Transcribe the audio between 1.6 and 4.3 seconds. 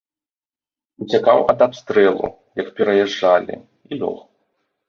абстрэлу, як пераязджалі, і лёг.